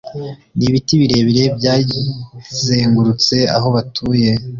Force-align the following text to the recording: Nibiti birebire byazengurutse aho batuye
Nibiti 0.57 0.93
birebire 1.01 1.43
byazengurutse 1.57 3.35
aho 3.55 3.67
batuye 3.75 4.31